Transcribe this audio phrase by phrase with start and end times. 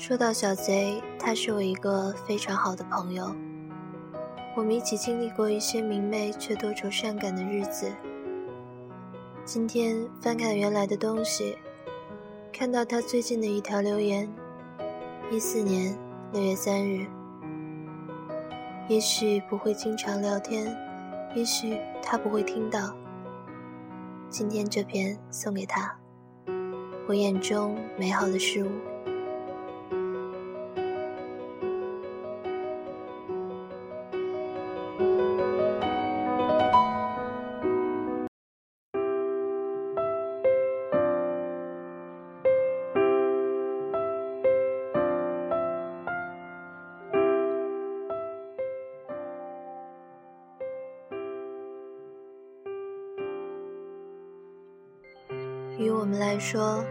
[0.00, 3.36] 说到小贼，他是我一个非常好的朋友。
[4.56, 7.92] 我们一起经历过一些明媚却多愁善感的日子。
[9.44, 11.58] 今天翻看原来的东西，
[12.50, 14.26] 看到他最近的一条留言：
[15.30, 15.94] 一四年
[16.32, 17.06] 六月三日。
[18.88, 20.74] 也许不会经常聊天，
[21.34, 22.96] 也许他不会听到。
[24.30, 25.94] 今天这篇送给他，
[27.06, 28.70] 我眼中美好的事物。
[56.10, 56.84] 我们来说，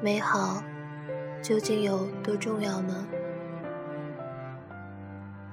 [0.00, 0.60] 美好
[1.40, 3.06] 究竟有多重要呢？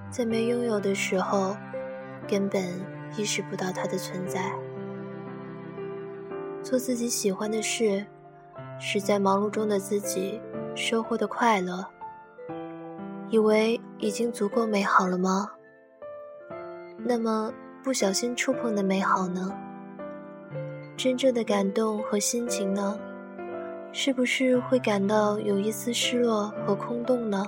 [0.10, 1.56] 在没拥有的时候，
[2.28, 2.64] 根本
[3.16, 4.52] 意识不到它的存在。
[6.64, 8.04] 做自己喜欢的事，
[8.80, 10.42] 是在忙碌中的自己
[10.74, 11.86] 收获的快乐，
[13.30, 15.52] 以为已经足够美好了吗？
[16.98, 17.54] 那么，
[17.84, 19.56] 不小心触碰的美好呢？
[21.00, 23.00] 真正的感动和心情呢，
[23.94, 27.46] 是不是会感到有一丝失落和空洞呢？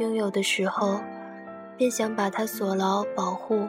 [0.00, 1.00] 拥有的时候，
[1.76, 3.68] 便想把它锁牢保护，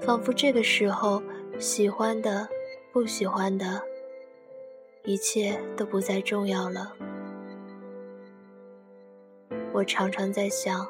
[0.00, 1.22] 仿佛这个时候
[1.56, 2.48] 喜欢的、
[2.92, 3.80] 不喜欢的，
[5.04, 6.92] 一切都不再重要了。
[9.72, 10.84] 我常常在想，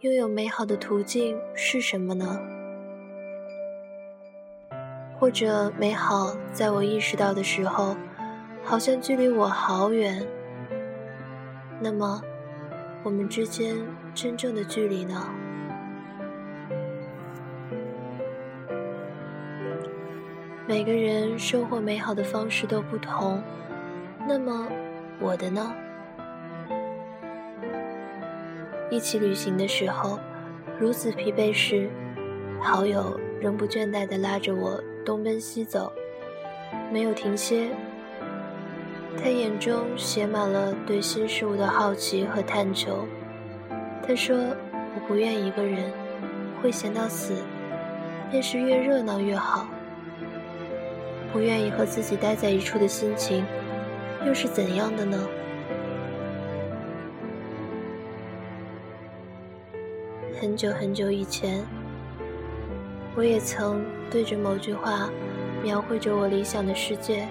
[0.00, 2.40] 拥有美好的途径是什么呢？
[5.18, 7.96] 或者美好，在我意识到的时候，
[8.62, 10.26] 好像距离我好远。
[11.80, 12.20] 那么，
[13.02, 13.76] 我们之间
[14.14, 15.26] 真正的距离呢？
[20.66, 23.42] 每个人收获美好的方式都不同。
[24.28, 24.68] 那么，
[25.20, 25.72] 我的呢？
[28.90, 30.18] 一起旅行的时候，
[30.78, 31.88] 如此疲惫时，
[32.60, 34.78] 好友仍不倦怠地拉着我。
[35.06, 35.92] 东奔西走，
[36.92, 37.68] 没有停歇。
[39.16, 43.06] 他眼中写满了对新事物的好奇和探求。
[44.04, 44.36] 他说
[44.94, 45.92] ：“我不愿一个人，
[46.60, 47.34] 会闲到死，
[48.32, 49.68] 便是越热闹越好。
[51.32, 53.44] 不愿意和自己待在一处的心情，
[54.26, 55.16] 又是怎样的呢？”
[60.40, 61.64] 很久很久以前。
[63.16, 65.08] 我也曾对着某句话，
[65.62, 67.26] 描绘着我理想的世界，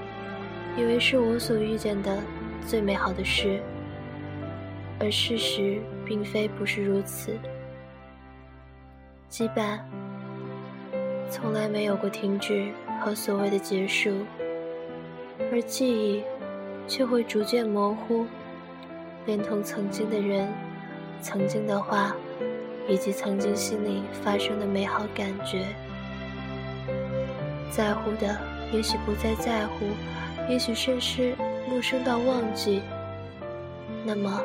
[0.75, 2.17] 以为是我所遇见的
[2.65, 3.61] 最美好的事，
[4.99, 7.37] 而事实并非不是如此。
[9.29, 9.79] 羁绊
[11.29, 14.11] 从来没有过停止和所谓的结束，
[15.51, 16.23] 而记忆
[16.87, 18.25] 却会逐渐模糊，
[19.27, 20.51] 连同曾经的人、
[21.21, 22.15] 曾经的话。
[22.87, 25.65] 以及曾经心里发生的美好感觉，
[27.71, 28.37] 在乎的
[28.71, 29.85] 也许不再在乎，
[30.49, 31.35] 也许甚至
[31.69, 32.81] 陌生到忘记。
[34.03, 34.41] 那么，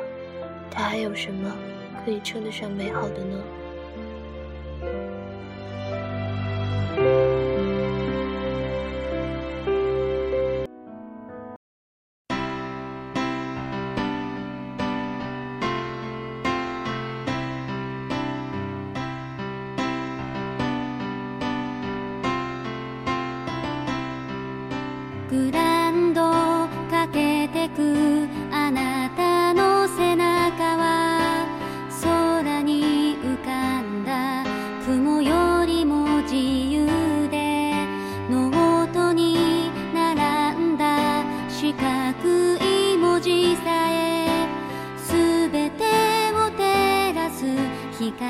[0.71, 1.55] 他还有什么
[2.03, 3.37] 可以称得上美好的呢？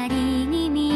[0.08, 0.91] り気味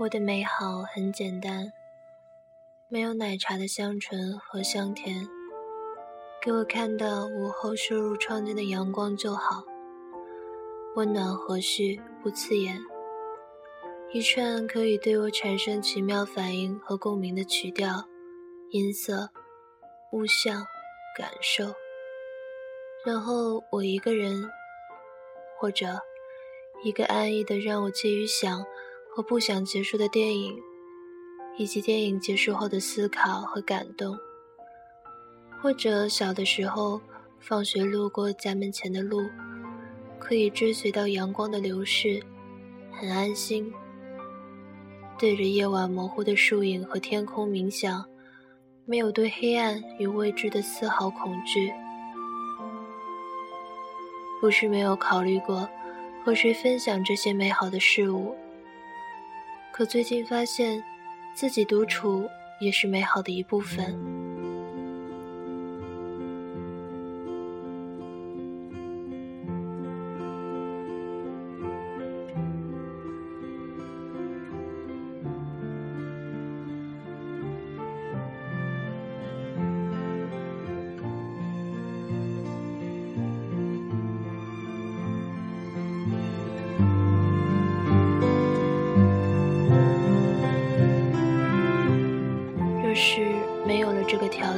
[0.00, 1.74] 我的美好很简单，
[2.88, 5.28] 没有奶茶的香醇和香甜。
[6.40, 9.62] 给我看到午后射入窗间的阳光就好，
[10.96, 12.80] 温暖和煦，不刺眼。
[14.10, 18.02] 一串可以对我产生奇妙反应和共鸣的曲调、
[18.70, 19.28] 音色、
[20.12, 20.64] 物象、
[21.14, 21.74] 感受。
[23.04, 24.50] 然后我一个人，
[25.58, 26.00] 或者
[26.82, 28.64] 一个安逸的让我介于想
[29.20, 30.58] 和不想结束的电影，
[31.58, 34.16] 以及电影结束后的思考和感动。
[35.60, 36.98] 或者小的时候，
[37.38, 39.20] 放学路过家门前的路，
[40.18, 42.18] 可以追随到阳光的流逝，
[42.90, 43.70] 很安心。
[45.18, 48.02] 对着夜晚模糊的树影和天空冥想，
[48.86, 51.70] 没有对黑暗与未知的丝毫恐惧。
[54.40, 55.68] 不是没有考虑过
[56.24, 58.34] 和谁分享这些美好的事物，
[59.72, 60.82] 可最近发现，
[61.34, 62.28] 自己独处
[62.60, 63.96] 也是美好的一部分。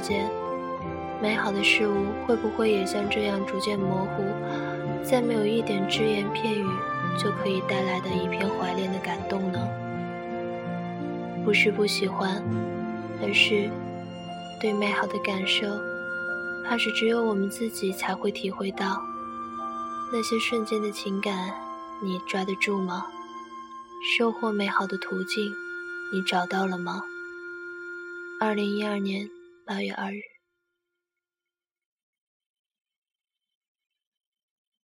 [0.02, 0.28] 间，
[1.22, 4.22] 美好的事物会不会也像这样逐渐模糊，
[5.02, 6.66] 再没有一点只言片语
[7.16, 9.58] 就可以带来的一片怀恋的感动呢？
[11.44, 12.42] 不是不喜欢，
[13.22, 13.70] 而是
[14.60, 15.66] 对美好的感受，
[16.64, 19.00] 怕是只有我们自己才会体会到。
[20.12, 21.54] 那些瞬间的情感，
[22.02, 23.06] 你抓得住吗？
[24.16, 25.44] 收获美好的途径，
[26.12, 27.02] 你找到了吗？
[28.40, 29.30] 二零一二年。
[29.72, 30.31] 八月二日。